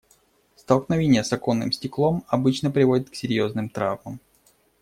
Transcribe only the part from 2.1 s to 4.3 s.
обычно приводит к серьёзным травмам.